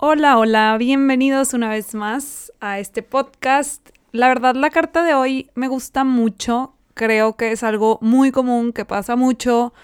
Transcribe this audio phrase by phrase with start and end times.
[0.00, 3.88] Hola, hola, bienvenidos una vez más a este podcast.
[4.12, 6.72] La verdad, la carta de hoy me gusta mucho.
[6.94, 9.74] Creo que es algo muy común que pasa mucho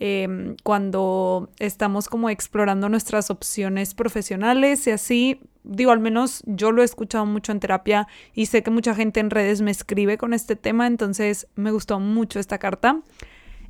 [0.00, 5.40] em, cuando estamos como explorando nuestras opciones profesionales y así.
[5.62, 9.20] Digo, al menos yo lo he escuchado mucho en terapia y sé que mucha gente
[9.20, 13.00] en redes me escribe con este tema, entonces me gustó mucho esta carta.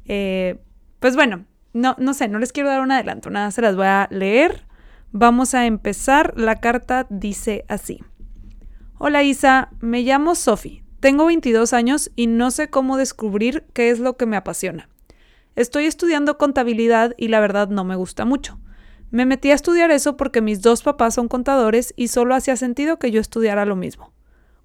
[0.07, 0.59] Eh,
[0.99, 3.87] pues bueno, no, no sé, no les quiero dar un adelanto, nada, se las voy
[3.87, 4.74] a leer.
[5.17, 6.35] Vamos a empezar.
[6.37, 8.01] La carta dice así.
[8.99, 10.83] Hola Isa, me llamo Sophie.
[10.99, 14.89] Tengo 22 años y no sé cómo descubrir qué es lo que me apasiona.
[15.55, 18.59] Estoy estudiando contabilidad y la verdad no me gusta mucho.
[19.13, 22.99] Me metí a estudiar eso porque mis dos papás son contadores y solo hacía sentido
[22.99, 24.13] que yo estudiara lo mismo.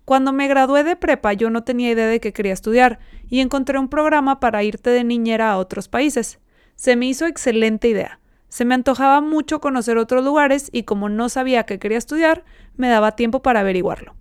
[0.03, 2.97] Cuando me gradué de prepa yo no tenía idea de qué quería estudiar
[3.29, 6.39] y encontré un programa para irte de niñera a otros países.
[6.73, 8.19] Se me hizo excelente idea.
[8.49, 12.43] Se me antojaba mucho conocer otros lugares y como no sabía qué quería estudiar,
[12.75, 14.15] me daba tiempo para averiguarlo.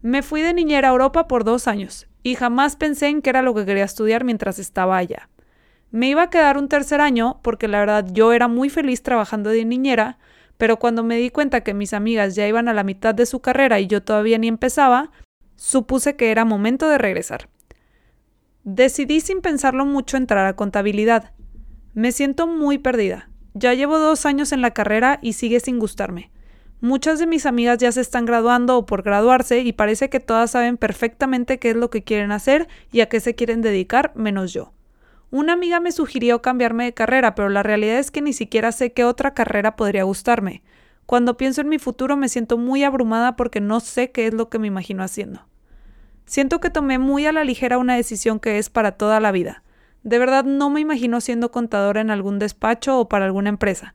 [0.00, 3.42] Me fui de niñera a Europa por dos años y jamás pensé en qué era
[3.42, 5.28] lo que quería estudiar mientras estaba allá.
[5.90, 9.50] Me iba a quedar un tercer año porque la verdad yo era muy feliz trabajando
[9.50, 10.18] de niñera,
[10.56, 13.40] pero cuando me di cuenta que mis amigas ya iban a la mitad de su
[13.40, 15.10] carrera y yo todavía ni empezaba,
[15.56, 17.48] supuse que era momento de regresar.
[18.62, 21.32] Decidí sin pensarlo mucho entrar a contabilidad.
[21.94, 23.27] Me siento muy perdida.
[23.60, 26.30] Ya llevo dos años en la carrera y sigue sin gustarme.
[26.80, 30.52] Muchas de mis amigas ya se están graduando o por graduarse y parece que todas
[30.52, 34.52] saben perfectamente qué es lo que quieren hacer y a qué se quieren dedicar, menos
[34.52, 34.72] yo.
[35.32, 38.92] Una amiga me sugirió cambiarme de carrera, pero la realidad es que ni siquiera sé
[38.92, 40.62] qué otra carrera podría gustarme.
[41.04, 44.50] Cuando pienso en mi futuro me siento muy abrumada porque no sé qué es lo
[44.50, 45.48] que me imagino haciendo.
[46.26, 49.64] Siento que tomé muy a la ligera una decisión que es para toda la vida.
[50.02, 53.94] De verdad no me imagino siendo contadora en algún despacho o para alguna empresa.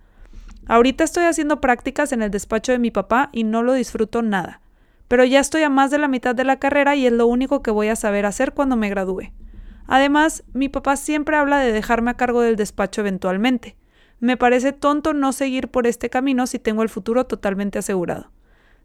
[0.68, 4.62] Ahorita estoy haciendo prácticas en el despacho de mi papá y no lo disfruto nada.
[5.08, 7.62] Pero ya estoy a más de la mitad de la carrera y es lo único
[7.62, 9.32] que voy a saber hacer cuando me gradúe.
[9.88, 13.76] Además, mi papá siempre habla de dejarme a cargo del despacho eventualmente.
[14.20, 18.32] Me parece tonto no seguir por este camino si tengo el futuro totalmente asegurado.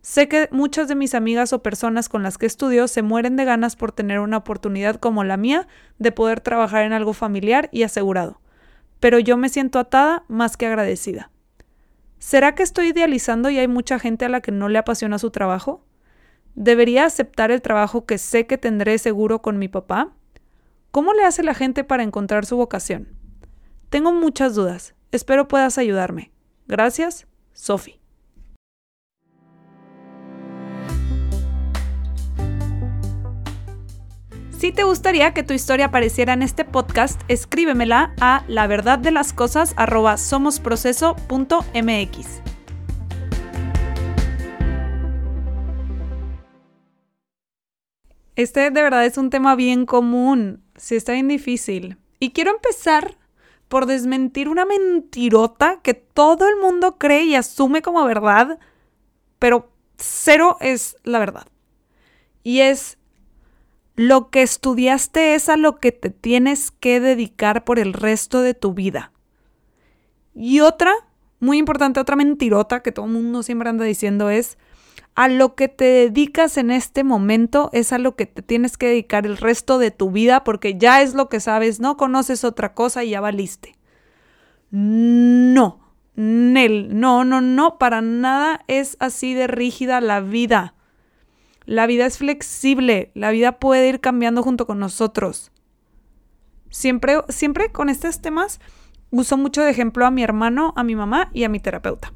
[0.01, 3.45] Sé que muchas de mis amigas o personas con las que estudio se mueren de
[3.45, 5.67] ganas por tener una oportunidad como la mía
[5.99, 8.41] de poder trabajar en algo familiar y asegurado,
[9.01, 11.31] pero yo me siento atada más que agradecida.
[12.19, 15.31] ¿Será que estoy idealizando y hay mucha gente a la que no le apasiona su
[15.31, 15.85] trabajo?
[16.55, 20.13] ¿Debería aceptar el trabajo que sé que tendré seguro con mi papá?
[20.91, 23.09] ¿Cómo le hace la gente para encontrar su vocación?
[23.91, 24.95] Tengo muchas dudas.
[25.13, 26.33] Espero puedas ayudarme.
[26.67, 27.98] Gracias, Sophie.
[34.59, 39.13] Si te gustaría que tu historia apareciera en este podcast, escríbemela a la verdad de
[39.13, 39.73] las cosas.
[48.35, 51.97] Este de verdad es un tema bien común, sí está bien difícil.
[52.19, 53.17] Y quiero empezar
[53.69, 58.59] por desmentir una mentirota que todo el mundo cree y asume como verdad,
[59.38, 61.47] pero cero es la verdad.
[62.43, 62.98] Y es
[63.99, 68.55] lo que estudiaste es a lo que te tienes que dedicar por el resto de
[68.55, 69.11] tu vida.
[70.37, 70.93] Y otra,
[71.41, 74.56] muy importante, otra mentirota que todo el mundo siempre anda diciendo es,
[75.17, 78.87] a lo que te dedicas en este momento es a lo que te tienes que
[78.87, 82.75] dedicar el resto de tu vida porque ya es lo que sabes, no conoces otra
[82.75, 83.75] cosa y ya valiste.
[84.71, 85.81] No,
[86.15, 90.75] Nel, no, no, no, para nada es así de rígida la vida.
[91.69, 95.53] La vida es flexible, la vida puede ir cambiando junto con nosotros.
[96.70, 98.59] Siempre, siempre con estos temas
[99.11, 102.15] uso mucho de ejemplo a mi hermano, a mi mamá y a mi terapeuta.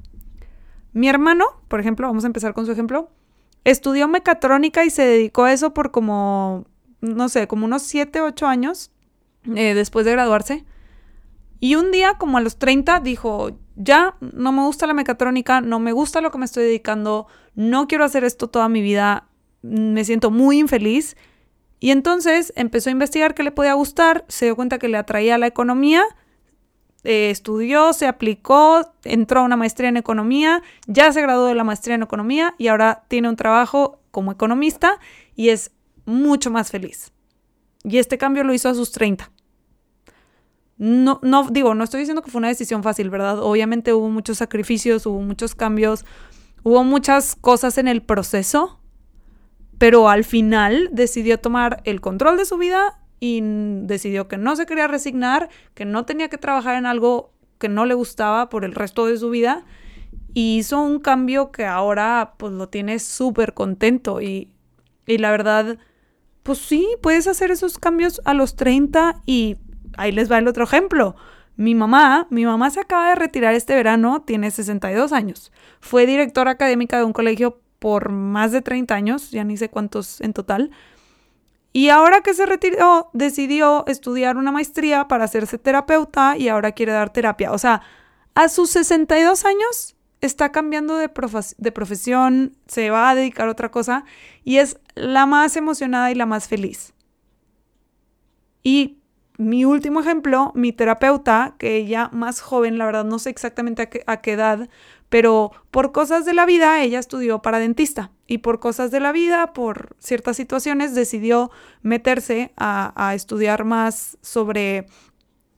[0.94, 3.10] Mi hermano, por ejemplo, vamos a empezar con su ejemplo,
[3.64, 6.64] estudió mecatrónica y se dedicó a eso por como
[7.02, 8.90] no sé, como unos 7, 8 años
[9.54, 10.64] eh, después de graduarse.
[11.60, 15.78] Y un día, como a los 30, dijo, ya, no me gusta la mecatrónica, no
[15.78, 19.28] me gusta lo que me estoy dedicando, no quiero hacer esto toda mi vida,
[19.62, 21.16] me siento muy infeliz.
[21.80, 25.38] Y entonces empezó a investigar qué le podía gustar, se dio cuenta que le atraía
[25.38, 26.04] la economía,
[27.02, 31.64] eh, estudió, se aplicó, entró a una maestría en economía, ya se graduó de la
[31.64, 35.00] maestría en economía y ahora tiene un trabajo como economista
[35.34, 35.72] y es
[36.04, 37.12] mucho más feliz.
[37.82, 39.32] Y este cambio lo hizo a sus 30
[40.82, 43.38] no, no, digo, no estoy diciendo que fue una decisión fácil, ¿verdad?
[43.40, 46.04] Obviamente hubo muchos sacrificios, hubo muchos cambios,
[46.64, 48.80] hubo muchas cosas en el proceso,
[49.82, 54.64] pero al final decidió tomar el control de su vida y decidió que no se
[54.64, 58.76] quería resignar, que no tenía que trabajar en algo que no le gustaba por el
[58.76, 59.64] resto de su vida
[60.34, 64.52] y hizo un cambio que ahora pues lo tiene súper contento y,
[65.04, 65.78] y la verdad,
[66.44, 69.56] pues sí, puedes hacer esos cambios a los 30 y
[69.96, 71.16] ahí les va el otro ejemplo.
[71.56, 75.50] Mi mamá, mi mamá se acaba de retirar este verano, tiene 62 años.
[75.80, 80.20] Fue directora académica de un colegio por más de 30 años, ya ni sé cuántos
[80.20, 80.70] en total.
[81.72, 86.92] Y ahora que se retiró, decidió estudiar una maestría para hacerse terapeuta y ahora quiere
[86.92, 87.50] dar terapia.
[87.50, 87.82] O sea,
[88.36, 94.04] a sus 62 años está cambiando de, profesión, se va a dedicar a otra cosa
[94.44, 96.94] y es la más emocionada y la más feliz.
[98.62, 99.02] Y
[99.38, 104.20] mi último ejemplo, mi terapeuta, que ella más joven, la verdad no sé exactamente a
[104.20, 104.68] qué, edad,
[105.12, 109.12] pero por cosas de la vida ella estudió para dentista y por cosas de la
[109.12, 111.50] vida, por ciertas situaciones, decidió
[111.82, 114.86] meterse a, estudiar más sobre,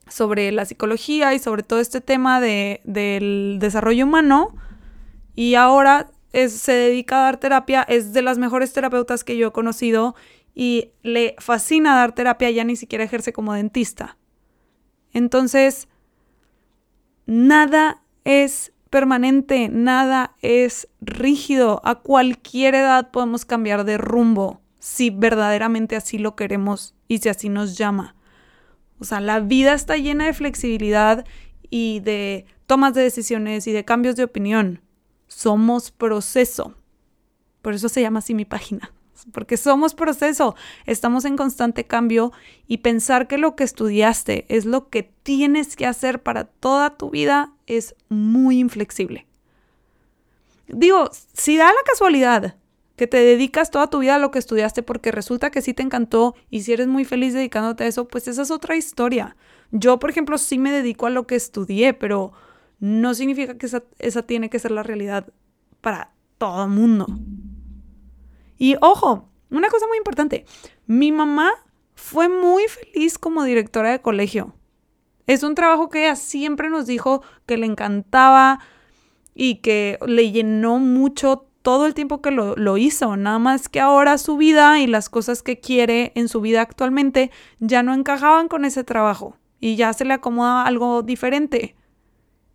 [0.08, 4.56] sobre la psicología y sobre todo este tema de, del desarrollo humano
[5.36, 9.52] y ahora se dedica a dar terapia, es de las mejores terapeutas que yo he
[9.52, 10.16] conocido
[10.52, 14.18] y le fascina dar terapia, ya ni siquiera ejerce como dentista.
[15.12, 15.86] Entonces,
[17.26, 21.80] nada es permanente, nada es rígido.
[21.82, 27.48] A cualquier edad podemos cambiar de rumbo si verdaderamente así lo queremos y si así
[27.48, 28.14] nos llama.
[29.00, 31.26] O sea, la vida está llena de flexibilidad
[31.70, 34.80] y de tomas de decisiones y de cambios de opinión.
[35.26, 36.76] Somos proceso.
[37.62, 38.92] Por eso se llama así mi página
[39.32, 40.54] porque somos proceso,
[40.86, 42.32] estamos en constante cambio
[42.66, 47.10] y pensar que lo que estudiaste es lo que tienes que hacer para toda tu
[47.10, 49.26] vida es muy inflexible.
[50.68, 52.56] Digo, si da la casualidad
[52.96, 55.82] que te dedicas toda tu vida a lo que estudiaste porque resulta que sí te
[55.82, 59.36] encantó y si eres muy feliz dedicándote a eso, pues esa es otra historia.
[59.72, 62.32] Yo, por ejemplo, sí me dedico a lo que estudié, pero
[62.78, 65.26] no significa que esa, esa tiene que ser la realidad
[65.80, 67.06] para todo el mundo.
[68.64, 70.46] Y ojo, una cosa muy importante,
[70.86, 71.50] mi mamá
[71.94, 74.54] fue muy feliz como directora de colegio.
[75.26, 78.60] Es un trabajo que ella siempre nos dijo que le encantaba
[79.34, 83.18] y que le llenó mucho todo el tiempo que lo, hizo.
[83.18, 87.30] Nada más que ahora su vida y las cosas que quiere en su vida actualmente
[87.60, 91.76] ya no encajaban con ese trabajo y ya se le acomoda algo diferente.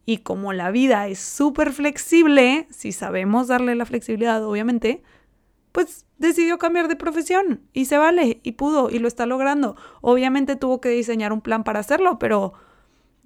[0.07, 5.03] Y como la vida es súper flexible, si sabemos darle la flexibilidad, obviamente,
[5.79, 9.77] pues decidió cambiar de profesión y se vale y pudo y lo está logrando.
[10.01, 12.51] Obviamente tuvo que diseñar un plan para hacerlo, pero,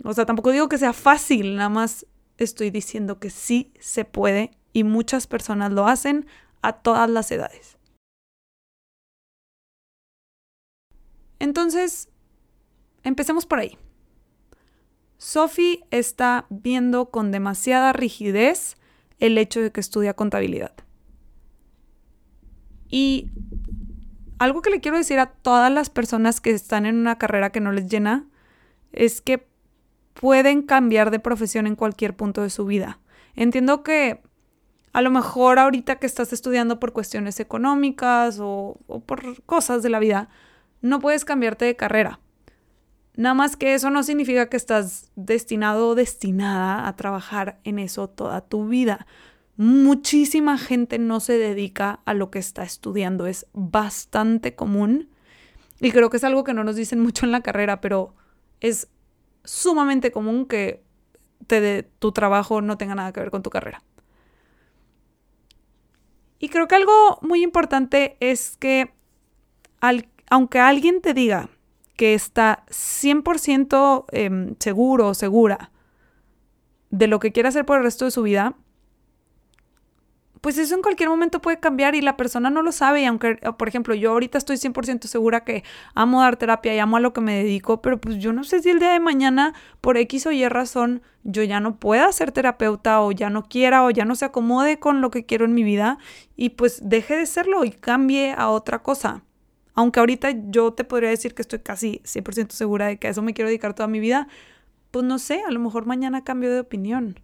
[0.03, 2.05] o sea, tampoco digo que sea fácil, nada más
[2.38, 6.27] estoy diciendo que sí se puede y muchas personas lo hacen
[6.62, 7.79] a todas las edades.
[11.39, 12.07] Entonces,
[13.01, 13.79] empecemos por ahí.
[15.17, 18.77] Sophie está viendo con demasiada rigidez
[19.17, 20.83] el hecho de que estudia contabilidad.
[22.93, 23.31] Y
[24.38, 27.59] algo que le quiero decir a todas las personas que están en una carrera que
[27.59, 28.27] no les llena
[28.91, 29.47] es que
[30.13, 33.00] pueden cambiar de profesión en cualquier punto de su vida.
[33.33, 34.21] Entiendo que
[34.91, 39.97] a lo mejor ahorita que estás estudiando por cuestiones económicas o, por cosas de la
[39.97, 40.29] vida,
[40.83, 42.19] no puedes cambiarte de carrera.
[43.15, 48.07] Nada más que eso no significa que estás destinado o destinada a trabajar en eso
[48.07, 49.07] toda tu vida
[49.57, 53.27] muchísima gente no se dedica a lo que está estudiando.
[53.27, 55.10] Es bastante común.
[55.79, 58.15] Y creo que es algo que no nos dicen mucho en la carrera, pero
[58.62, 58.88] es
[59.43, 60.83] sumamente común que
[61.48, 63.83] te tu trabajo no tenga nada que ver con tu carrera.
[66.39, 68.93] Y creo que algo muy importante es que
[70.29, 71.50] aunque alguien te diga
[71.95, 75.72] que está 100% em, seguro o segura
[76.89, 78.55] de lo que quiere hacer por el resto de su vida,
[80.43, 83.01] pues eso en cualquier momento puede cambiar y la persona no lo sabe.
[83.01, 85.63] Y aunque, por ejemplo, yo ahorita estoy 100% segura que
[85.95, 88.62] amo dar terapia y amo a lo que me dedico, pero pues yo no sé
[88.62, 92.33] si el día de mañana, por X o Y razón, yo ya no pueda ser
[92.33, 95.53] terapeuta o ya no quiera o ya no se acomode con lo que quiero en
[95.53, 95.97] mi vida
[96.35, 99.23] y pues deje de serlo y cambie a otra cosa.
[99.75, 103.21] Aunque ahorita yo te podría decir que estoy casi 100% segura de que a eso
[103.21, 104.27] me quiero dedicar toda mi vida,
[104.91, 107.21] pues no sé, a lo mejor mañana cambio de opinión.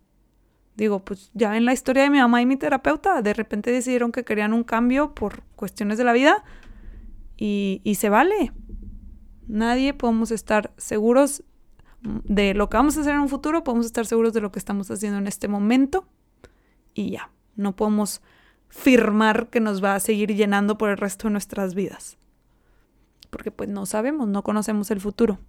[0.80, 4.14] Digo, pues ya en la historia de mi mamá y mi terapeuta, de repente decidieron
[4.14, 6.42] que querían un cambio por cuestiones de la vida
[7.36, 8.54] y, y se vale.
[9.46, 11.44] Nadie podemos estar seguros
[12.02, 14.60] de lo que vamos a hacer en un futuro, podemos estar seguros de lo que
[14.60, 16.08] estamos haciendo en este momento
[16.94, 18.22] y ya, no podemos
[18.70, 22.18] firmar que nos va a seguir llenando por el resto de nuestras vidas.
[23.30, 25.40] Porque pues no sabemos, no conocemos el futuro.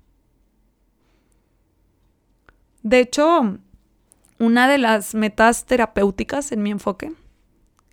[2.83, 3.59] De hecho,
[4.41, 7.13] una de las metas terapéuticas en mi enfoque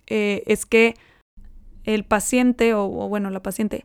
[0.06, 0.94] eh, es que
[1.84, 3.84] el paciente, o, o bueno, la paciente,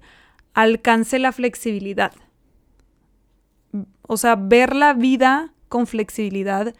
[0.53, 2.13] alcance la flexibilidad.
[4.03, 6.73] O sea, ver la vida con flexibilidad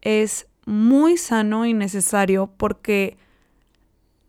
[0.00, 3.16] es muy sano y necesario porque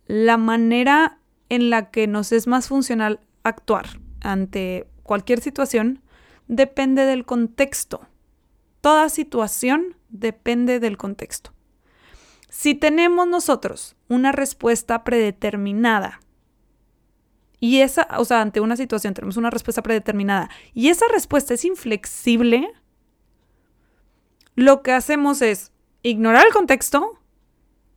[0.07, 6.01] la manera en la que nos es más funcional actuar ante cualquier situación
[6.47, 8.07] depende del contexto.
[8.83, 11.53] Toda situación depende del contexto.
[12.49, 16.19] Si tenemos nosotros una respuesta predeterminada,
[17.61, 21.63] y esa, o sea, ante una situación tenemos una respuesta predeterminada, y esa respuesta es
[21.63, 22.73] inflexible,
[24.55, 25.71] lo que hacemos es
[26.01, 27.21] ignorar el contexto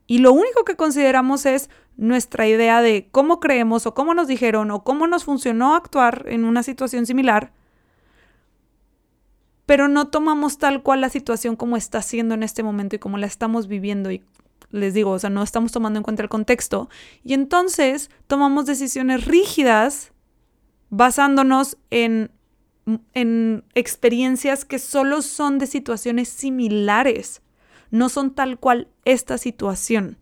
[0.07, 4.71] y lo único que consideramos es nuestra idea de cómo creemos o cómo nos dijeron
[4.71, 7.51] o cómo nos funcionó actuar en una situación similar
[9.67, 13.19] pero no tomamos tal cual la situación como está siendo en este momento y como
[13.19, 14.23] la estamos viviendo y
[14.71, 16.89] les digo, o sea, no estamos tomando en cuenta el contexto
[17.25, 20.13] y entonces tomamos decisiones rígidas
[20.91, 22.31] basándonos en,
[23.13, 27.43] en experiencias que solo son de situaciones similares,
[27.91, 30.17] no son tal cual esta situación.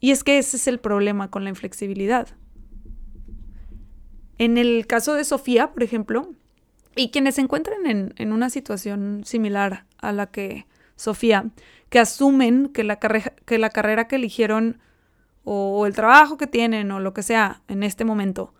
[0.00, 2.26] Y es que ese es el problema con la inflexibilidad.
[4.38, 6.34] En el caso de Sofía, por ejemplo,
[6.96, 11.46] y quienes se encuentren en, en, una situación similar a la que Sofía,
[11.88, 14.80] que asumen que la, que la carrera que eligieron
[15.44, 18.54] o el trabajo que tienen o lo que sea en este momento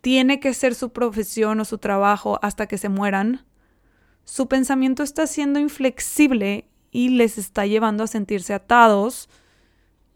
[0.00, 3.44] tiene que ser su profesión o su trabajo hasta que se mueran,
[4.24, 9.28] su pensamiento está siendo inflexible y les está llevando a sentirse atados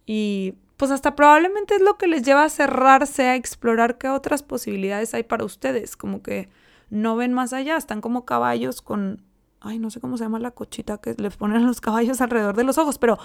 [0.06, 4.42] y pues hasta probablemente es lo que les lleva a cerrarse, a explorar qué otras
[4.42, 6.48] posibilidades hay para ustedes, como que
[6.90, 9.22] no ven más allá, están como caballos con,
[9.60, 12.64] ay, no sé cómo se llama la cochita que les ponen los caballos alrededor de
[12.64, 13.18] los ojos, pero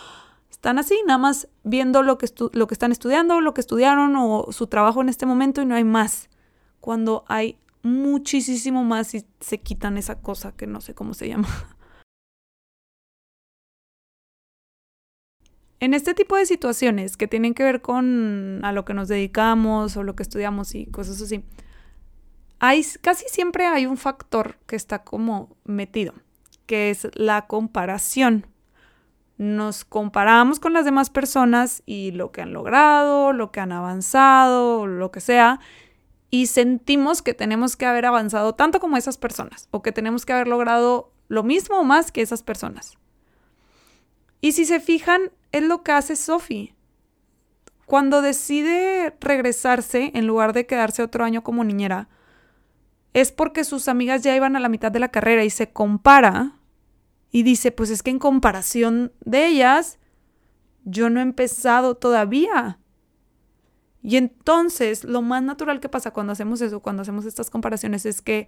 [0.50, 4.48] están así, nada más viendo lo que, lo que están estudiando, lo que estudiaron o
[4.52, 6.30] su trabajo en este momento y no hay más.
[6.80, 11.48] Cuando hay muchísimo más y se quitan esa cosa que no sé cómo se llama.
[15.80, 19.96] En este tipo de situaciones que tienen que ver con a lo que nos dedicamos
[19.96, 21.46] o lo que estudiamos y cosas así,
[22.60, 26.14] hay, casi siempre hay un factor que está como metido,
[26.66, 28.46] que es la comparación.
[29.38, 34.86] Nos comparamos con las demás personas y lo que han logrado, lo que han avanzado,
[34.86, 35.62] lo que sea,
[36.30, 40.34] y sentimos que tenemos que haber avanzado tanto como esas personas o que tenemos que
[40.34, 42.98] haber logrado lo mismo o más que esas personas.
[44.42, 46.76] Y si se fijan, es lo que hace Sophie.
[47.86, 52.08] Cuando decide regresarse en lugar de quedarse otro año como niñera,
[53.14, 56.60] es porque sus amigas ya iban a la mitad de la carrera y se compara
[57.32, 60.00] y dice, pues es que en comparación de ellas,
[60.84, 62.80] yo no he empezado todavía.
[64.02, 68.22] Y entonces lo más natural que pasa cuando hacemos eso, cuando hacemos estas comparaciones, es
[68.22, 68.48] que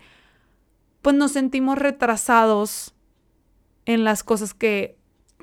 [1.01, 2.95] pues nos sentimos retrasados
[3.85, 4.97] en las cosas que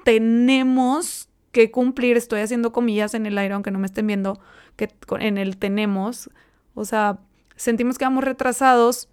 [0.05, 4.40] tenemos que cumplir, estoy haciendo comillas en el aire, aunque no me estén viendo,
[4.76, 4.88] que
[5.19, 6.31] en el tenemos,
[6.75, 7.19] o sea,
[7.57, 9.09] sentimos que vamos retrasados,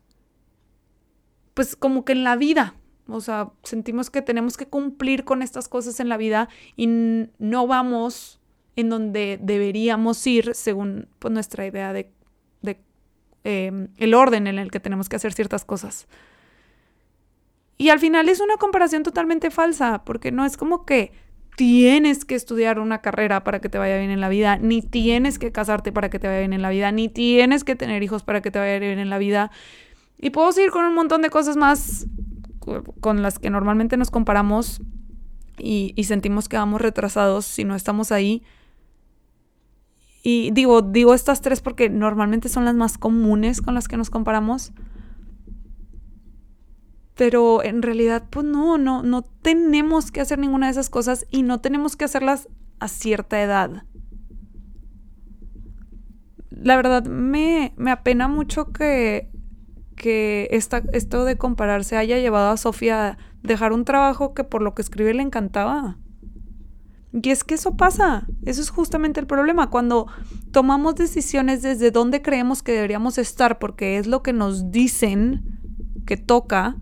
[1.54, 2.76] pues como que en la vida,
[3.08, 7.68] o sea, sentimos que tenemos que cumplir con estas cosas en la vida y no
[7.68, 8.40] vamos
[8.76, 12.12] en donde deberíamos ir según pues, nuestra idea de,
[12.62, 12.82] de
[13.44, 16.08] eh, el orden en el que tenemos que hacer ciertas cosas.
[17.78, 21.12] Y al final es una comparación totalmente falsa, porque no es como que
[21.56, 25.40] tienes que estudiar una carrera para que te vaya bien en la vida, ni tienes
[25.40, 28.24] que casarte para que te vaya bien en la vida, ni tienes que tener hijos
[28.24, 29.52] para que te vaya bien en la vida.
[30.18, 32.08] Y puedo seguir con un montón de cosas más
[33.00, 34.82] con las que normalmente nos comparamos
[35.58, 38.44] y, sentimos que vamos retrasados si no estamos ahí.
[40.24, 44.10] Y digo, digo estas tres porque normalmente son las más comunes con las que nos
[44.10, 44.74] comparamos.
[47.16, 51.44] Pero en realidad, pues no, no, no tenemos que hacer ninguna de esas cosas y
[51.44, 53.84] no tenemos que hacerlas a cierta edad.
[56.50, 59.30] La verdad, me, me apena mucho que,
[59.96, 64.62] que esta, esto de compararse haya llevado a Sofía a dejar un trabajo que por
[64.62, 65.98] lo que escribe le encantaba.
[67.14, 70.08] Y es que eso pasa, eso es justamente el problema, cuando
[70.52, 75.62] tomamos decisiones desde donde creemos que deberíamos estar, porque es lo que nos dicen
[76.06, 76.76] que toca,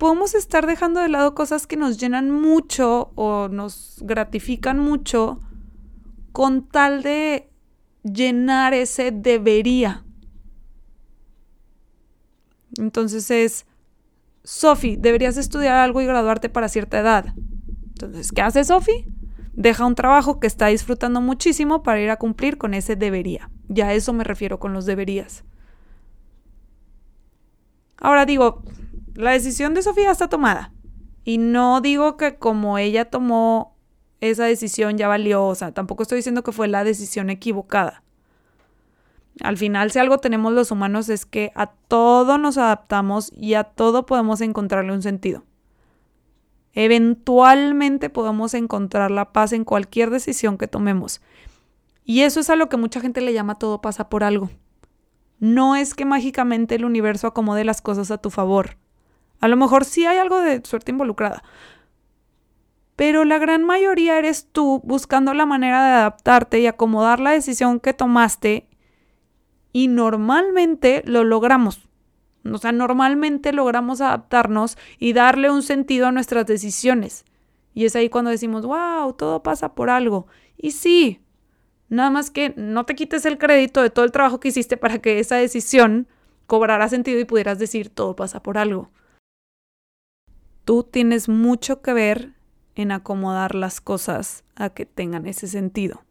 [0.00, 5.40] podemos estar dejando de lado cosas que nos llenan mucho o nos gratifican mucho
[6.32, 7.50] con tal de
[8.02, 10.02] llenar ese debería.
[12.78, 13.66] Entonces es,
[14.42, 17.34] Sophie, deberías estudiar algo y graduarte para cierta edad.
[17.88, 19.06] Entonces, ¿qué hace Sophie?
[19.52, 23.50] Deja un trabajo que está disfrutando muchísimo para ir a cumplir con ese debería.
[23.68, 25.44] Ya a eso me refiero con los deberías.
[27.98, 28.62] Ahora digo,
[29.20, 30.72] la decisión de Sofía está tomada.
[31.24, 33.76] Y no digo que como ella tomó
[34.20, 35.08] esa decisión ya
[35.54, 38.02] sea, tampoco estoy diciendo que fue la decisión equivocada.
[39.42, 43.64] Al final, si algo tenemos los humanos es que a todo nos adaptamos y a
[43.64, 45.44] todo podemos encontrarle un sentido.
[46.72, 51.20] Eventualmente podemos encontrar la paz en cualquier decisión que tomemos.
[52.04, 54.50] Y eso es a lo que mucha gente le llama todo pasa por algo.
[55.38, 58.76] No es que mágicamente el universo acomode las cosas a tu favor.
[59.40, 61.42] A lo mejor sí hay algo de suerte involucrada.
[62.94, 67.80] Pero la gran mayoría eres tú buscando la manera de adaptarte y acomodar la decisión
[67.80, 68.68] que tomaste
[69.72, 71.88] y normalmente lo logramos.
[72.44, 77.24] O sea, normalmente logramos adaptarnos y darle un sentido a nuestras decisiones.
[77.72, 80.26] Y es ahí cuando decimos, wow, todo pasa por algo.
[80.58, 81.20] Y sí,
[81.88, 84.98] nada más que no te quites el crédito de todo el trabajo que hiciste para
[84.98, 86.06] que esa decisión
[86.46, 88.90] cobrara sentido y pudieras decir, todo pasa por algo
[90.70, 92.32] tú tienes mucho que ver
[92.76, 96.04] en acomodar las cosas a que tengan ese sentido.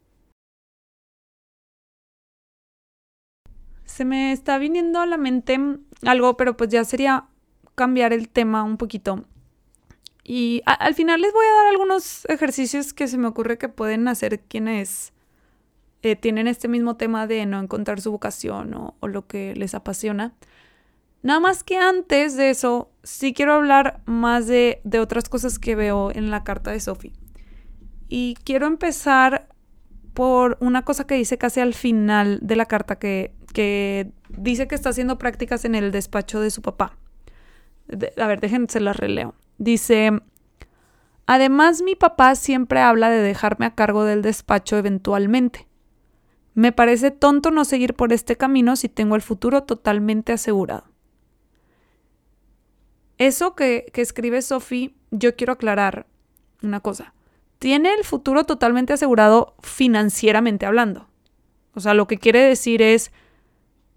[3.85, 5.57] Se me está viniendo a la mente
[6.05, 7.27] algo, pero pues ya sería
[7.75, 9.23] cambiar el tema un poquito.
[10.25, 14.09] Y al final les voy a dar algunos ejercicios que se me ocurre que pueden
[14.09, 15.13] hacer quienes
[16.01, 20.33] eh, tienen este mismo tema de no encontrar su vocación o lo que les apasiona.
[21.21, 26.11] Nada más que antes de eso, sí quiero hablar más de, otras cosas que veo
[26.11, 27.13] en la carta de Sophie.
[28.07, 29.49] Y quiero empezar
[30.13, 33.33] por una cosa que dice casi al final de la carta, que,
[34.29, 36.97] dice que está haciendo prácticas en el despacho de su papá.
[38.17, 39.35] a ver, déjense la releo.
[39.57, 40.11] Dice,
[41.25, 45.67] además mi papá siempre habla de dejarme a cargo del despacho eventualmente.
[46.53, 50.88] Me parece tonto no seguir por este camino si tengo el futuro totalmente asegurado.
[53.19, 56.07] Eso que, escribe Sophie, yo quiero aclarar
[56.63, 57.13] una cosa.
[57.59, 61.09] Tiene el futuro totalmente asegurado financieramente hablando.
[61.75, 63.11] O sea, lo que quiere decir es,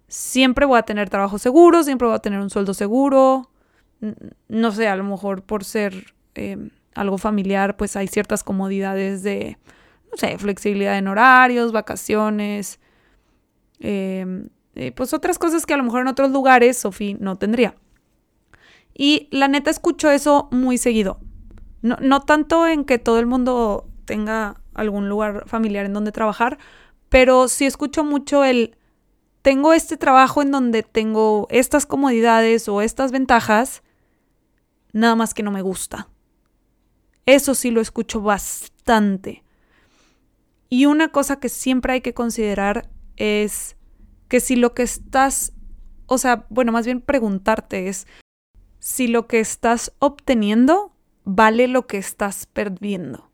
[0.08, 3.48] siempre voy a tener trabajo seguro, siempre voy a tener un sueldo seguro.
[4.48, 9.56] No sé, a lo mejor por ser em, algo familiar, pues hay ciertas comodidades de,
[10.10, 12.80] no sé, flexibilidad en horarios, vacaciones,
[13.78, 14.48] eh,
[14.96, 17.76] pues otras cosas que a lo mejor en otros lugares Sophie no tendría.
[18.94, 21.20] Y la neta escucho eso muy seguido.
[21.80, 26.58] No, no tanto en que todo el mundo tenga algún lugar familiar en donde trabajar,
[27.08, 28.76] pero sí escucho mucho el
[29.42, 33.82] tengo este trabajo en donde tengo estas comodidades o estas ventajas,
[34.92, 36.08] nada más que no me gusta.
[37.26, 39.42] Eso sí lo escucho bastante.
[40.68, 43.76] Y una cosa que siempre hay que considerar es
[44.28, 45.52] que si lo que estás,
[46.06, 48.06] o sea, bueno, más bien preguntarte es,
[48.82, 50.92] si lo que estás obteniendo
[51.22, 53.30] vale lo que estás perdiendo.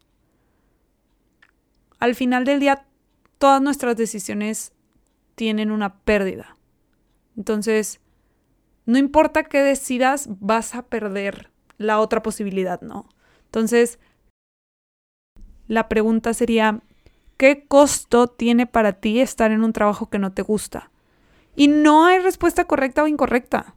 [1.98, 2.84] Al final del día,
[3.38, 4.72] todas nuestras decisiones
[5.37, 6.54] tienen una pérdida.
[7.34, 7.98] Entonces,
[8.84, 13.08] no importa qué decidas, vas a perder la otra posibilidad, ¿no?
[13.46, 13.98] Entonces,
[15.66, 16.82] la pregunta sería,
[17.38, 20.90] ¿qué costo tiene para ti estar en un trabajo que no te gusta?
[21.56, 23.72] Y no hay respuesta correcta o incorrecta.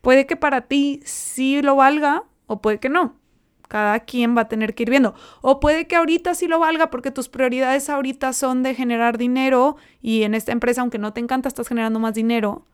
[0.00, 3.16] Puede que para ti sí lo valga o puede que no.
[3.68, 5.14] Cada quien va a tener que ir viendo.
[5.42, 9.76] O puede que ahorita sí lo valga porque tus prioridades ahorita son de generar dinero
[10.00, 12.64] y en esta empresa, aunque no te encanta, estás generando más dinero.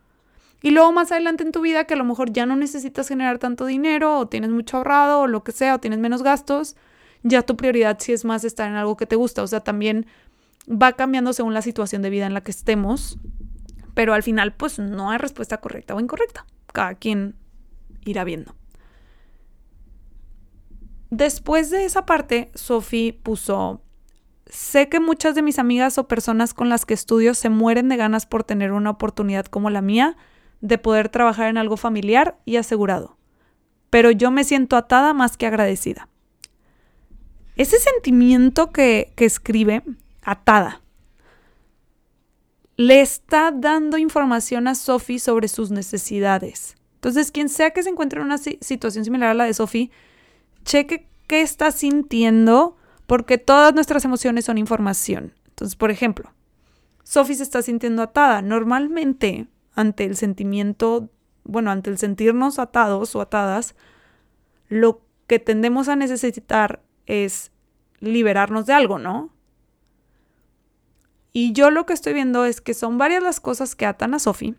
[0.63, 3.39] Y luego más adelante en tu vida que a lo mejor ya no necesitas generar
[3.39, 6.77] tanto dinero o tienes mucho ahorrado o lo que sea o tienes menos gastos,
[7.23, 9.43] ya tu prioridad sí es más estar en algo que te gusta.
[9.43, 10.07] O sea, también
[10.71, 13.19] va cambiando según la situación de vida en la que estemos,
[13.95, 16.47] pero al final pues no hay respuesta correcta o incorrecta.
[16.75, 17.37] Cada quien
[18.05, 18.57] irá viendo.
[21.11, 23.81] Después de esa parte, Sophie puso,
[24.47, 27.97] sé que muchas de mis amigas o personas con las que estudio se mueren de
[27.97, 30.17] ganas por tener una oportunidad como la mía
[30.63, 33.17] de poder trabajar en algo familiar y asegurado,
[33.91, 36.09] pero yo me siento atada más que agradecida.
[37.55, 39.85] Ese sentimiento que, que escribe,
[40.23, 40.83] atada,
[42.77, 46.77] le está dando información a Sophie sobre sus necesidades.
[46.97, 49.91] Entonces, quien sea que se encuentre en una situación similar a la de Sophie,
[50.65, 55.35] cheque qué está sintiendo, porque todas nuestras emociones son información.
[55.49, 56.33] Entonces, por ejemplo,
[57.03, 58.43] Sophie se está sintiendo atada.
[58.43, 61.11] Normalmente, ante el sentimiento,
[61.45, 63.75] bueno, ante el sentirnos atados o atadas,
[64.69, 67.53] lo que tendemos a necesitar es
[68.01, 69.31] liberarnos de algo, ¿no?
[71.37, 74.21] Y yo lo que estoy viendo es que son varias las cosas que atan a
[74.21, 74.55] Sophie,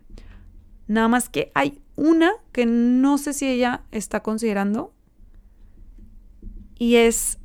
[0.86, 4.92] nada más que hay una que no sé si ella está considerando
[6.78, 7.38] y es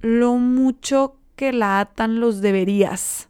[0.00, 3.28] lo mucho que la atan los deberías.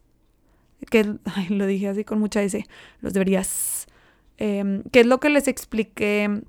[0.91, 1.15] Que
[1.49, 2.63] lo dije así con mucha S,
[3.01, 3.87] los deberías.
[4.37, 6.43] Eh, que es lo que les expliqué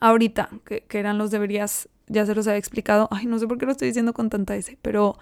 [0.00, 3.06] ahorita, que, que, eran los deberías, ya se los había explicado.
[3.12, 5.16] Ay, no sé por qué lo estoy diciendo con tanta S, pero,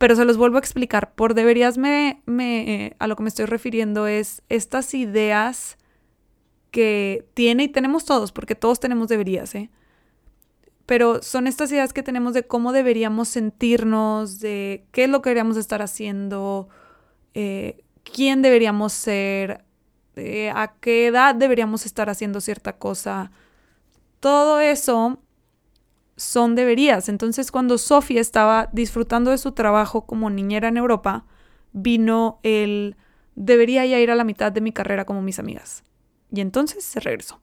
[0.00, 1.12] pero se los vuelvo a explicar.
[1.14, 5.76] Por deberías me, me, a lo que me estoy refiriendo es estas ideas
[6.70, 9.68] que tiene y tenemos todos, porque todos tenemos deberías, ¿eh?
[10.86, 15.28] pero son estas ideas que tenemos de cómo deberíamos sentirnos, de qué es lo que
[15.28, 16.70] deberíamos estar haciendo,
[17.34, 19.64] eh, quién deberíamos ser,
[20.16, 23.32] eh, a qué edad deberíamos estar haciendo cierta cosa.
[24.18, 25.18] Todo eso
[26.20, 27.08] son deberías.
[27.08, 31.24] Entonces, cuando Sofía estaba disfrutando de su trabajo como niñera en Europa,
[31.72, 32.96] vino el
[33.34, 35.82] debería ya ir a la mitad de mi carrera como mis amigas.
[36.30, 37.40] Y entonces se regresó.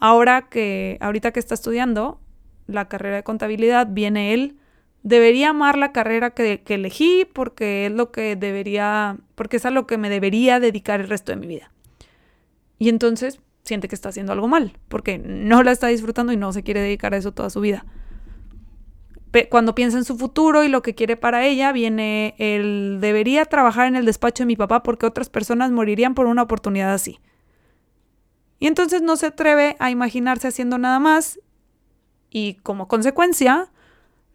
[0.00, 2.20] Ahora que, ahorita que está estudiando,
[2.66, 4.58] la carrera de contabilidad, viene él.
[5.04, 9.86] Debería amar la carrera que, elegí porque es lo que debería, porque es a lo
[9.86, 11.70] que me debería dedicar el resto de mi vida.
[12.78, 16.52] Y entonces siente que está haciendo algo mal, porque no la está disfrutando y no
[16.52, 17.86] se quiere dedicar a eso toda su vida.
[19.50, 23.86] Cuando piensa en su futuro y lo que quiere para ella, viene el debería trabajar
[23.86, 27.20] en el despacho de mi papá porque otras personas morirían por una oportunidad así.
[28.58, 31.38] Y entonces no se atreve a imaginarse haciendo nada más
[32.30, 33.70] y como consecuencia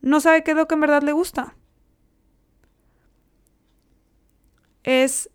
[0.01, 1.55] no sabe qué es lo que en verdad le gusta.
[4.83, 5.29] Es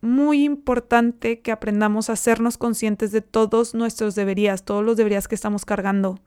[0.00, 5.34] muy importante que aprendamos a hacernos conscientes de todos nuestros deberías, todos los deberías que
[5.34, 6.18] estamos cargando.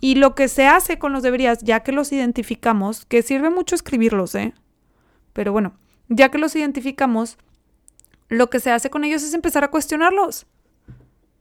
[0.00, 3.74] Y lo que se hace con los deberías, ya que los identificamos, que sirve mucho
[3.74, 4.52] escribirlos, ¿eh?
[5.32, 5.74] Pero bueno,
[6.08, 7.38] ya que los identificamos,
[8.28, 10.46] lo que se hace con ellos es empezar a cuestionarlos.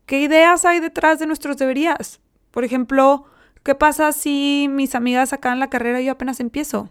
[0.05, 2.21] ¿Qué ideas hay detrás de nuestros deberías?
[2.51, 3.25] Por ejemplo,
[3.63, 6.89] ¿qué pasa si mis amigas acaban la carrera y yo apenas empiezo?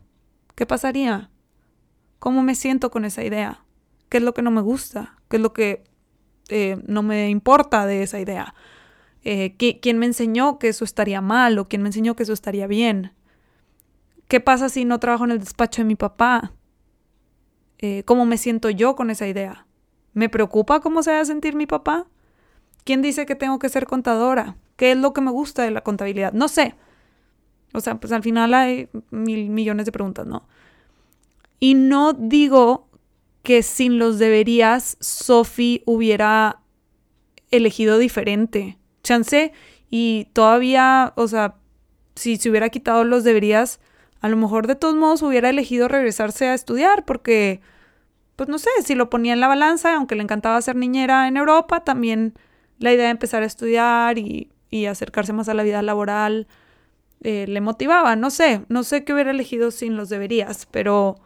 [0.55, 1.32] ¿Qué pasaría?
[2.22, 3.64] ¿Cómo me siento con esa idea?
[4.08, 5.16] ¿Qué es lo que no me gusta?
[5.28, 5.82] ¿Qué es lo que
[6.50, 8.54] eh, no me importa de esa idea?
[9.24, 12.68] Eh, ¿Quién me enseñó que eso estaría mal o quién me enseñó que eso estaría
[12.68, 13.12] bien?
[14.28, 16.52] ¿Qué pasa si no trabajo en el despacho de mi papá?
[17.78, 19.66] Eh, ¿Cómo me siento yo con esa idea?
[20.12, 22.06] ¿Me preocupa cómo se va a sentir mi papá?
[22.85, 24.54] ¿Quién dice que tengo que ser contadora?
[24.76, 26.32] ¿Qué es lo que me gusta de la contabilidad?
[26.32, 26.76] No sé.
[27.74, 30.46] O sea, pues al final hay mil millones de preguntas, ¿no?
[31.62, 32.88] Y no digo
[33.44, 36.61] que sin los deberías Sophie hubiera
[37.53, 38.79] elegido diferente.
[39.05, 39.53] Chance
[39.88, 41.55] y todavía, o sea,
[42.16, 43.79] si se hubiera quitado los deberías,
[44.20, 47.61] a lo mejor de todos modos hubiera elegido regresarse a estudiar porque,
[48.35, 51.37] pues no sé, si lo ponía en la balanza, aunque le encantaba ser niñera en
[51.37, 52.35] Europa, también
[52.81, 54.51] la idea de empezar a estudiar y,
[54.88, 56.48] acercarse más a la vida laboral
[57.20, 58.16] eh, le motivaba.
[58.16, 61.20] No sé, no sé qué hubiera elegido sin los deberías, pero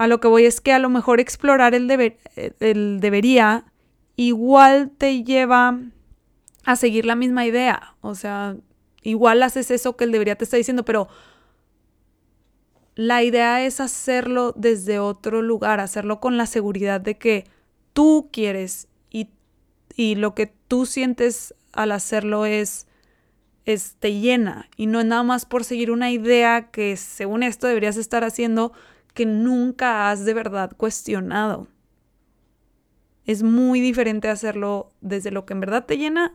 [0.00, 2.16] a lo que voy es que a lo mejor explorar el, deber,
[2.60, 3.66] el debería
[4.16, 5.78] igual te lleva
[6.64, 7.96] a seguir la misma idea.
[8.00, 8.56] O sea,
[9.02, 11.08] igual haces eso que el debería te está diciendo, pero
[12.94, 17.44] la idea es hacerlo desde otro lugar, hacerlo con la seguridad de que
[17.92, 22.86] tú quieres y lo que tú sientes al hacerlo es,
[23.66, 27.66] es te llena y no es nada más por seguir una idea que según esto
[27.66, 28.72] deberías estar haciendo
[29.14, 31.68] que nunca has de verdad cuestionado.
[33.26, 36.34] Es muy diferente hacerlo desde lo que en verdad te llena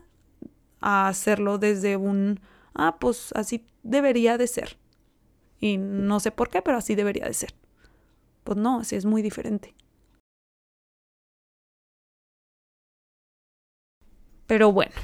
[0.80, 2.40] a hacerlo desde un,
[2.74, 4.78] ah, pues así debería de ser.
[5.60, 7.54] Y no sé por qué, pero así debería de ser.
[8.44, 9.74] Pues no, así es muy diferente.
[14.46, 14.94] Pero bueno,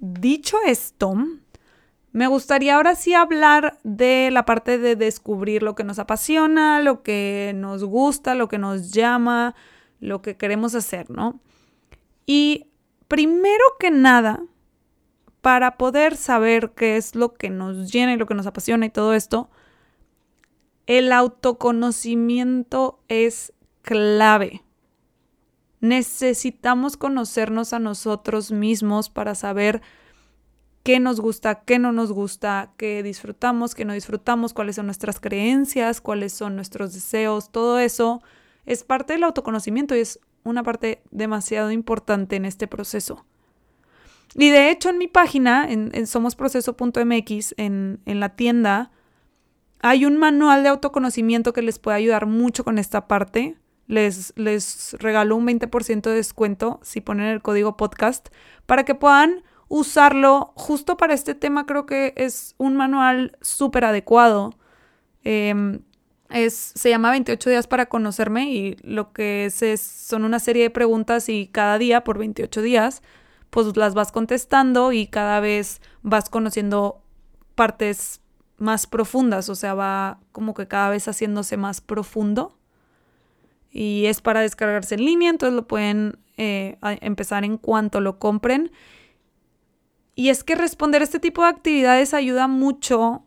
[0.00, 1.14] dicho esto,
[2.16, 7.02] me gustaría ahora sí hablar de la parte de descubrir lo que nos apasiona, lo
[7.02, 9.54] que nos gusta, lo que nos llama,
[10.00, 11.38] lo que queremos hacer, ¿no?
[12.24, 12.68] Y
[13.06, 14.42] primero que nada,
[15.42, 18.90] para poder saber qué es lo que nos llena y lo que nos apasiona y
[18.90, 19.50] todo esto,
[20.86, 23.52] el autoconocimiento es
[23.82, 24.62] clave.
[25.80, 29.82] Necesitamos conocernos a nosotros mismos para saber
[30.86, 35.18] qué nos gusta, qué no nos gusta, qué disfrutamos, qué no disfrutamos, cuáles son nuestras
[35.18, 38.22] creencias, cuáles son nuestros deseos, todo eso
[38.66, 43.26] es parte del autoconocimiento y es una parte demasiado importante en este proceso.
[44.36, 48.92] Y de hecho en mi página, en, somosproceso.mx, en, en la tienda,
[49.80, 53.56] hay un manual de autoconocimiento que les puede ayudar mucho con esta parte.
[53.88, 58.28] Les, les regalo un 20% de descuento si ponen el código podcast
[58.66, 61.66] para que puedan usarlo justo para este tema.
[61.66, 64.54] Creo que es un manual súper adecuado.
[65.24, 65.80] Em,
[66.30, 70.70] es, se llama 28 días para conocerme y lo que es, son una serie de
[70.70, 73.02] preguntas y cada día por 28 días
[73.50, 77.02] pues las vas contestando y cada vez vas conociendo
[77.54, 78.20] partes
[78.58, 82.56] más profundas, o sea, va como que cada vez haciéndose más profundo.
[83.70, 88.72] Y es para descargarse en línea, entonces lo pueden eh, empezar en cuanto lo compren.
[90.16, 93.22] Y es que responder este tipo de actividades ayuda mucho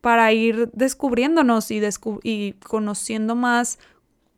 [0.00, 1.80] para ir descubriéndonos y,
[2.22, 3.78] y conociendo más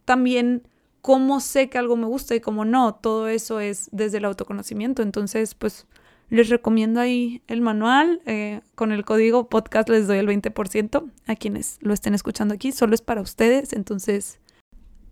[0.05, 0.63] también
[1.01, 2.95] cómo sé que algo me gusta y cómo no.
[2.95, 5.03] Todo eso es desde el autoconocimiento.
[5.03, 5.87] Entonces, pues
[6.29, 8.21] les recomiendo ahí el manual.
[8.27, 12.73] Eh, con el código podcast les doy el 20% a quienes lo estén escuchando aquí.
[12.73, 13.73] Solo es para ustedes.
[13.73, 14.39] Entonces,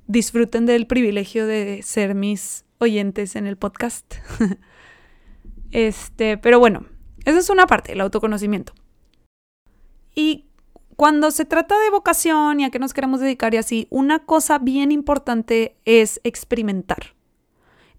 [0.07, 4.15] disfruten del privilegio de ser mis oyentes en el podcast.
[5.71, 6.87] este, pero bueno,
[7.25, 8.73] esa es una parte, el autoconocimiento.
[10.15, 10.47] Y
[10.97, 14.59] cuando se trata de vocación y a qué nos queremos dedicar y así, una cosa
[14.59, 17.15] bien importante es experimentar.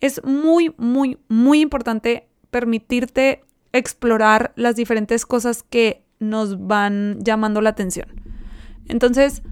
[0.01, 7.69] Es muy, muy, muy importante permitirte explorar las diferentes cosas que nos van llamando la
[7.69, 8.07] atención.
[8.87, 9.43] Entonces,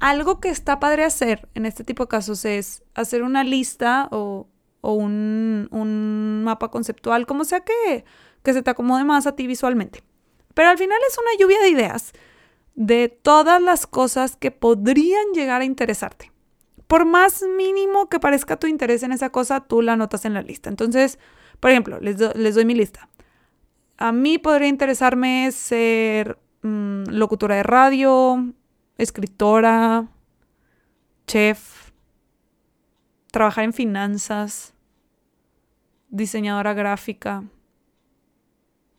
[0.00, 4.48] algo que está padre hacer en este tipo de casos es hacer una lista o,
[4.92, 8.04] un, mapa conceptual, como sea que,
[8.42, 10.02] que se te acomode más a ti visualmente.
[10.52, 12.12] Pero al final es una lluvia de ideas
[12.74, 16.32] de todas las cosas que podrían llegar a interesarte.
[16.86, 20.42] Por más mínimo que parezca tu interés en esa cosa, tú la anotas en la
[20.42, 20.68] lista.
[20.68, 21.18] Entonces,
[21.60, 23.08] por ejemplo, les, doy mi lista.
[23.96, 28.52] A mí podría interesarme ser mm, locutora de radio,
[28.98, 30.08] escritora,
[31.26, 31.90] chef,
[33.30, 34.73] trabajar en finanzas,
[36.14, 37.44] diseñadora gráfica.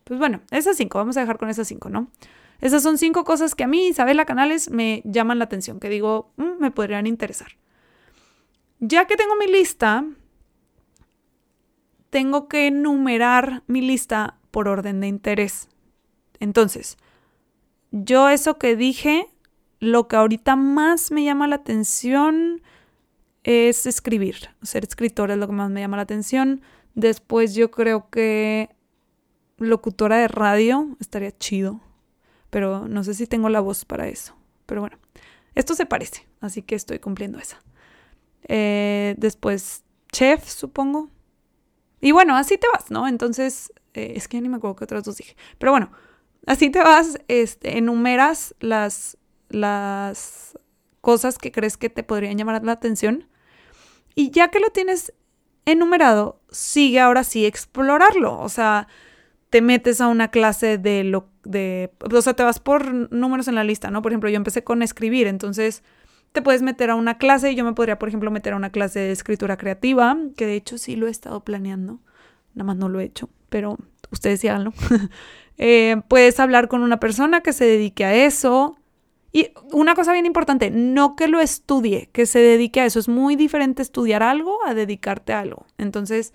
[0.04, 2.12] Pues bueno, esas cinco, vamos a dejar con esas cinco, ¿no?
[2.62, 6.32] Esas son cinco cosas que a mí, Isabela Canales, me llaman la atención, que digo,
[6.38, 7.58] mm, me podrían interesar.
[8.80, 10.06] Ya que tengo mi lista,
[12.10, 15.68] tengo que enumerar mi lista por orden de interés.
[16.40, 16.98] Entonces,
[17.92, 19.28] yo eso que dije,
[19.80, 22.62] lo que ahorita más me llama la atención
[23.44, 24.50] es escribir.
[24.64, 26.62] Ser escritora es lo que más me llama la atención.
[26.96, 28.70] Después yo creo que
[29.58, 31.82] locutora de radio estaría chido.
[32.50, 34.36] Pero no sé si tengo la voz para eso.
[34.66, 34.98] Pero bueno,
[35.56, 37.62] esto se parece, así que estoy cumpliendo esa.
[38.48, 41.10] Eh, después, chef, supongo.
[42.02, 43.08] Y bueno, así te vas, ¿no?
[43.08, 45.36] Entonces, eh, es que ya ni me acuerdo qué otras dos dije.
[45.58, 45.92] Pero bueno,
[46.46, 49.18] así te vas, este, enumeras las,
[49.50, 50.58] las
[51.02, 53.28] cosas que crees que te podrían llamar la atención.
[54.14, 55.14] Y ya que lo tienes
[55.66, 58.40] enumerado, sigue ahora sí explorarlo.
[58.40, 58.88] O sea,
[59.50, 61.92] te metes a una clase de lo de.
[62.00, 64.02] O sea, te vas por números en la lista, ¿no?
[64.02, 65.84] Por ejemplo, yo empecé con escribir, entonces
[66.32, 67.56] te puedes meter a una clase.
[67.56, 70.78] Yo me podría, por ejemplo, meter a una clase de escritura creativa, que de hecho
[70.78, 72.00] sí lo he estado planeando.
[72.54, 73.78] Nada más no lo he hecho, pero
[74.12, 74.74] ustedes sí háganlo.
[75.58, 78.78] Eh, puedes hablar con una persona que se dedique a eso.
[79.36, 83.00] Y una cosa bien importante, no que lo estudie, que se dedique a eso.
[83.00, 85.66] Es muy diferente estudiar algo a dedicarte a algo.
[85.78, 86.34] Entonces,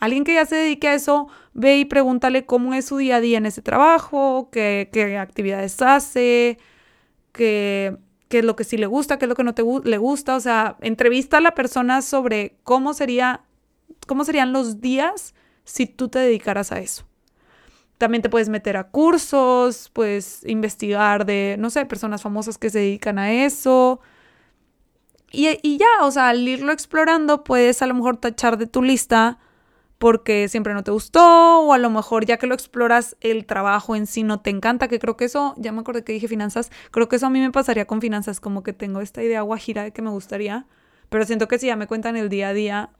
[0.00, 3.20] alguien que ya se dedique a eso, ve y pregúntale cómo es su día a
[3.22, 6.58] día en ese trabajo, qué, qué actividades hace,
[7.32, 7.96] qué
[8.28, 10.40] es lo que sí le gusta, qué es lo que no te le gusta, o
[10.40, 13.44] sea, entrevista a la persona sobre cómo sería,
[14.06, 17.06] cómo serían los días si tú te dedicaras a eso.
[17.98, 22.80] También te puedes meter a cursos, puedes investigar de, no sé, personas famosas que se
[22.80, 24.00] dedican a eso.
[25.32, 28.82] Y, y ya, o sea, al irlo explorando, puedes a lo mejor tachar de tu
[28.82, 29.38] lista
[29.98, 33.96] porque siempre no te gustó o a lo mejor ya que lo exploras el trabajo
[33.96, 36.70] en sí no te encanta, que creo que eso, ya me acordé que dije finanzas,
[36.90, 39.84] creo que eso a mí me pasaría con finanzas, como que tengo esta idea guajira
[39.84, 40.66] de que me gustaría,
[41.08, 42.90] pero siento que si ya me cuentan el día a día,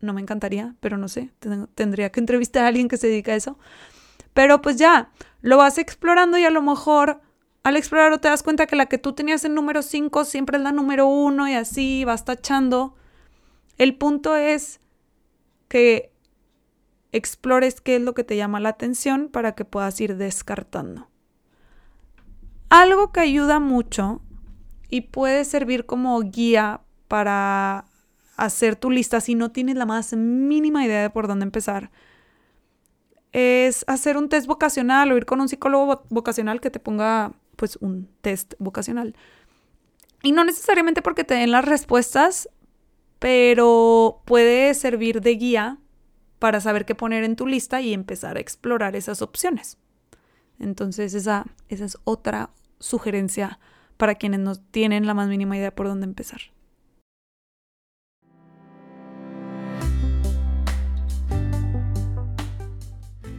[0.00, 1.30] no me encantaría, pero no sé,
[1.74, 3.58] tendría que entrevistar a alguien que se dedica a eso.
[4.38, 7.20] Pero pues ya, lo vas explorando y a lo mejor
[7.64, 10.62] al explorarlo te das cuenta que la que tú tenías en número 5 siempre es
[10.62, 12.94] la número 1 y así vas tachando.
[13.78, 14.78] El punto es
[15.66, 16.12] que
[17.10, 21.08] explores qué es lo que te llama la atención para que puedas ir descartando.
[22.68, 24.20] Algo que ayuda mucho
[24.88, 27.86] y puede servir como guía para
[28.36, 31.90] hacer tu lista si no tienes la más mínima idea de por dónde empezar
[33.32, 37.76] es hacer un test vocacional o ir con un psicólogo vocacional que te ponga pues
[37.76, 39.14] un test vocacional.
[40.22, 42.48] Y no necesariamente porque te den las respuestas,
[43.18, 45.78] pero puede servir de guía
[46.38, 49.78] para saber qué poner en tu lista y empezar a explorar esas opciones.
[50.58, 53.58] Entonces esa, esa es otra sugerencia
[53.96, 56.40] para quienes no tienen la más mínima idea por dónde empezar.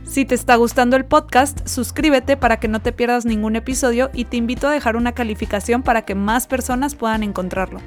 [0.10, 4.26] Si te está gustando el podcast, suscríbete para que no te pierdas ningún episodio y
[4.26, 7.80] te invito a dejar una calificación para que más personas puedan encontrarlo.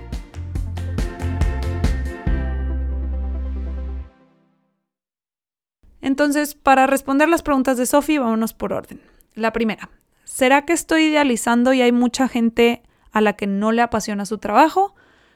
[6.00, 9.00] Entonces, para responder las preguntas de Sophie, vámonos por orden.
[9.35, 9.90] La primera,
[10.22, 14.38] ¿será que estoy idealizando y hay mucha gente a la que no le apasiona su
[14.38, 14.94] trabajo?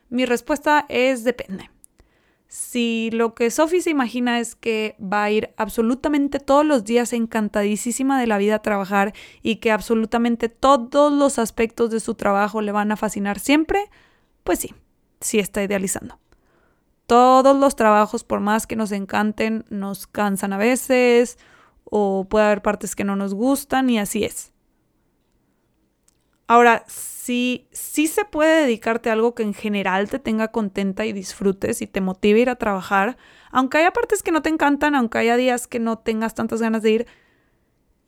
[0.09, 1.69] Mi respuesta es depende.
[2.49, 7.13] Si lo que Sophie se imagina es que va a ir absolutamente todos los días
[7.13, 12.61] encantadísima de la vida a trabajar y que absolutamente todos los aspectos de su trabajo
[12.63, 13.91] le van a fascinar siempre,
[14.45, 14.75] pues sí,
[15.21, 16.19] sí está idealizando.
[17.07, 21.39] Todos los trabajos, por más que nos encanten, nos cansan a veces
[21.85, 24.53] o puede haber partes que no nos gustan y así es.
[26.49, 31.13] Ahora, si sí se puede dedicarte a algo que en general te tenga contenta y
[31.13, 33.17] disfrutes y te motive a ir a trabajar,
[33.51, 36.83] aunque haya partes que no te encantan, aunque haya días que no tengas tantas ganas
[36.83, 37.07] de ir.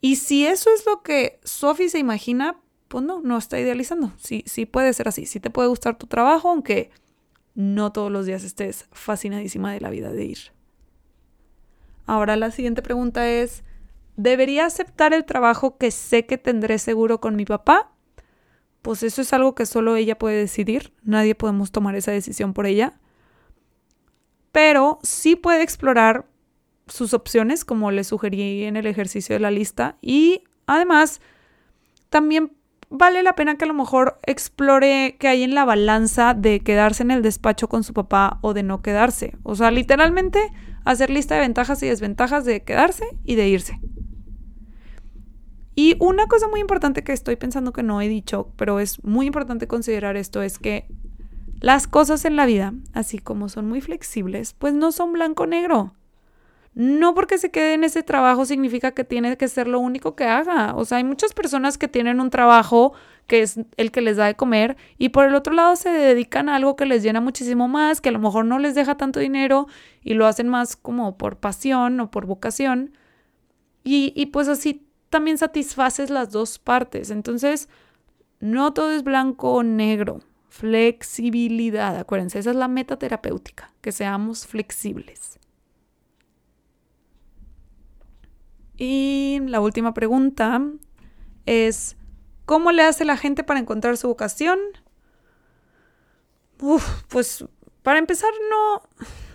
[0.01, 4.13] Y si eso es lo que Sophie se imagina, pues no, no está idealizando.
[4.19, 5.27] Sí, sí puede ser así.
[5.27, 6.91] Sí te puede gustar tu trabajo, aunque
[7.57, 10.39] no todos los días estés fascinadísima de la vida de ir.
[12.07, 13.65] Ahora la siguiente pregunta es,
[14.17, 17.93] ¿debería aceptar el trabajo que sé que tendré seguro con mi papá?
[18.83, 22.67] Pues eso es algo que solo ella puede decidir, nadie podemos tomar esa decisión por
[22.67, 22.99] ella.
[24.53, 26.27] Pero sí puede explorar
[26.87, 31.21] sus opciones, como le sugerí en el ejercicio de la lista, y además
[32.09, 32.53] también
[32.91, 37.03] vale la pena que a lo mejor explore qué hay en la balanza de quedarse
[37.03, 39.37] en el despacho con su papá o de no quedarse.
[39.43, 40.41] O sea, literalmente
[40.85, 43.81] hacer lista de ventajas y desventajas de quedarse y de irse.
[45.79, 49.27] Y una cosa muy importante que estoy pensando que no he dicho, pero es muy
[49.27, 50.89] importante considerar esto, es que
[51.61, 55.95] las cosas en la vida, así como son muy flexibles, pues no son blanco-negro.
[56.75, 60.25] No porque se quede en ese trabajo significa que tiene que ser lo único que
[60.25, 60.75] haga.
[60.75, 62.93] O sea, hay muchas personas que tienen un trabajo
[63.29, 66.49] que es el que les da de comer y por el otro lado se dedican
[66.49, 69.21] a algo que les llena muchísimo más, que a lo mejor no les deja tanto
[69.21, 69.69] dinero
[70.03, 72.97] y lo hacen más como por pasión o por vocación.
[73.85, 77.11] Y, y pues así también satisfaces las dos partes.
[77.11, 77.69] Entonces,
[78.41, 80.21] no todo es blanco o negro.
[80.49, 85.39] Flexibilidad, acuérdense, esa es la meta terapéutica, que seamos flexibles.
[88.77, 90.63] Y la última pregunta
[91.47, 91.97] es,
[92.47, 94.59] ¿cómo le hace la gente para encontrar su vocación?
[97.09, 97.45] Pues
[97.83, 98.83] para empezar no,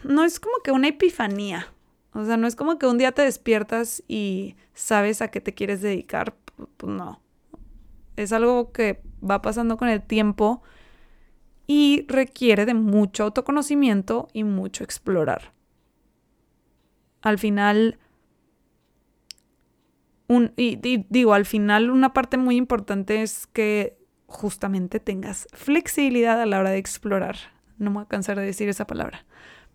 [0.04, 1.73] no es como que una epifanía.
[2.14, 5.54] O sea, no es como que un día te despiertas y sabes a qué te
[5.54, 6.36] quieres dedicar.
[6.78, 7.22] Pues no.
[8.16, 10.62] Es algo que va pasando con el tiempo
[11.66, 15.54] y requiere de mucho autoconocimiento y mucho explorar.
[17.22, 17.98] Al final,
[20.56, 23.98] y, digo, al final una parte muy importante es que
[24.28, 27.38] justamente tengas flexibilidad a la hora de explorar.
[27.78, 29.26] No me voy a cansar de decir esa palabra.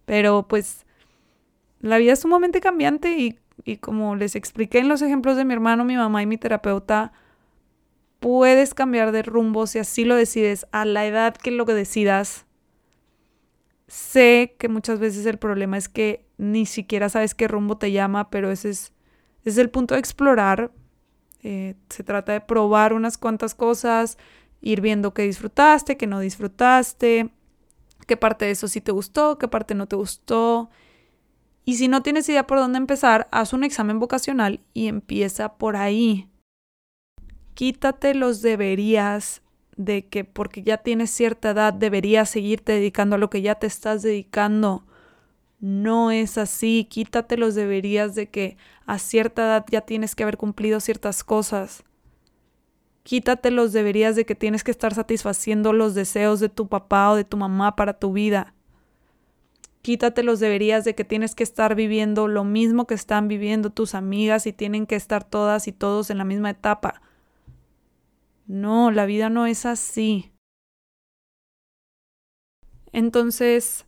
[0.05, 0.86] Pero pues
[1.81, 5.55] la vida es sumamente cambiante y, y como les expliqué en los ejemplos de mi
[5.55, 7.12] hermano, mi mamá y mi terapeuta,
[8.20, 12.47] puedes cambiar de rumbo si así lo decides a la edad que lo decidas.
[13.87, 18.31] Sé que muchas veces el problema es que ni siquiera sabes qué rumbo te llama,
[18.31, 18.93] pero ese es,
[19.45, 20.72] es el punto de explorar.
[21.43, 24.18] Eh, se trata de probar unas cuantas cosas,
[24.61, 27.31] ir viendo qué disfrutaste, qué no disfrutaste,
[28.07, 30.68] qué parte de eso sí te gustó, qué parte no te gustó.
[31.69, 35.77] Y si no tienes idea por dónde empezar, haz un examen vocacional y empieza por
[35.77, 36.27] ahí.
[37.53, 39.43] Quítate los deberías
[39.77, 43.66] de que porque ya tienes cierta edad deberías seguirte dedicando a lo que ya te
[43.66, 44.87] estás dedicando.
[45.61, 48.57] No es así, quítate los deberías de que
[48.87, 51.85] a cierta edad ya tienes que haber cumplido ciertas cosas.
[53.03, 57.16] Quítate los deberías de que tienes que estar satisfaciendo los deseos de tu papá o
[57.16, 58.55] de tu mamá para tu vida.
[59.89, 63.95] Quítate los deberías de que tienes que estar viviendo lo mismo que están viviendo tus
[63.95, 67.01] amigas y tienen que estar todas y todos en la misma etapa.
[68.47, 70.30] No, la vida no es así.
[72.93, 73.86] Entonces,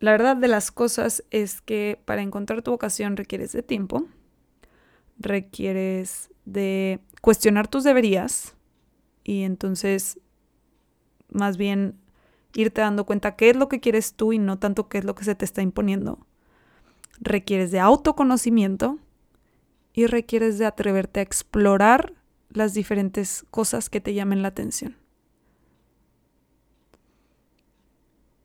[0.00, 4.08] la verdad de las cosas es que para encontrar tu vocación requieres de tiempo,
[5.16, 8.56] requieres de cuestionar tus deberías
[9.22, 10.18] y entonces
[11.28, 12.00] más bien
[12.54, 15.14] irte dando cuenta qué es lo que quieres tú y no tanto qué es lo
[15.14, 16.26] que se te está imponiendo.
[17.20, 18.98] Requieres de autoconocimiento
[19.92, 22.14] y requieres de atreverte a explorar
[22.48, 24.96] las diferentes cosas que te llamen la atención.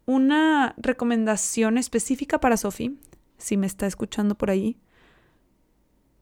[0.05, 2.95] Una recomendación específica para Sophie,
[3.37, 4.79] si me está escuchando por ahí.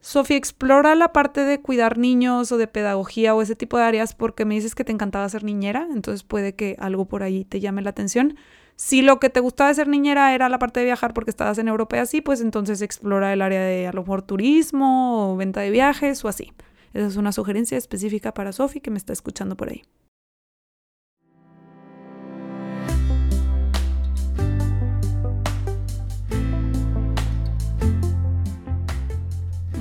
[0.08, 4.16] Sophie, explora la parte de cuidar niños o de pedagogía o ese tipo de áreas
[4.16, 7.60] porque me dices que te encantaba ser niñera, entonces puede que algo por ahí te
[7.60, 8.38] llame la atención.
[8.78, 11.58] Si lo que te gustaba de ser niñera era la parte de viajar porque estabas
[11.58, 15.60] en Europa así, pues entonces explora el área de a lo mejor turismo o venta
[15.60, 16.54] de viajes o así.
[16.94, 19.84] Esa es una sugerencia específica para Sophie que me está escuchando por ahí.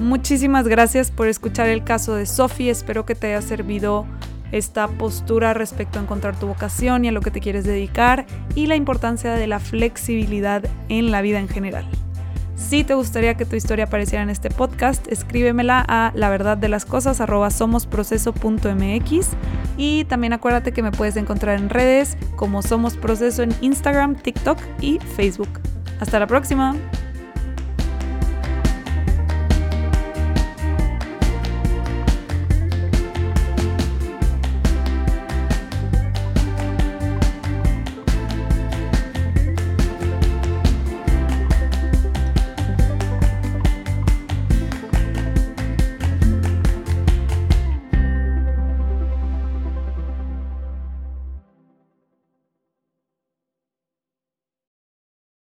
[0.07, 2.71] Muchísimas gracias por escuchar el caso de Sophie.
[2.71, 4.07] Espero que te haya servido
[4.53, 8.69] esta postura respecto a encontrar tu vocación y a lo que te quieres dedicar y
[8.69, 11.89] la importancia de la flexibilidad en la vida en general.
[12.55, 16.69] Si te gustaría que tu historia apareciera en este podcast, escríbemela a la verdad de
[16.69, 17.21] las cosas
[19.77, 24.61] y también acuérdate que me puedes encontrar en redes como Somos Proceso en Instagram, TikTok
[24.81, 25.61] y Facebook.
[25.99, 26.77] Hasta la próxima.